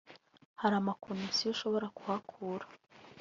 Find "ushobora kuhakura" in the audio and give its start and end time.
1.55-2.65